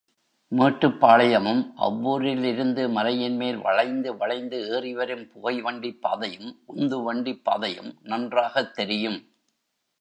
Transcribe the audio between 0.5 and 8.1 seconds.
மேட்டுப்பாளையமும், அவ்வூரிலிருந்து மலையின்மேல் வளைந்து வளைந்து ஏறிவரும் புகைவண்டிப் பாதையும், உந்துவண்டிப் பாதையும்